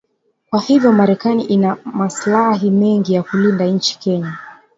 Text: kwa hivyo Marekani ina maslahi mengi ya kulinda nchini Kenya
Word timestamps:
kwa 0.49 0.61
hivyo 0.61 0.91
Marekani 0.91 1.43
ina 1.43 1.77
maslahi 1.85 2.71
mengi 2.71 3.13
ya 3.13 3.23
kulinda 3.23 3.65
nchini 3.65 3.99
Kenya 3.99 4.37